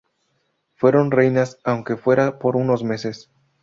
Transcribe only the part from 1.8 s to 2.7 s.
fuera por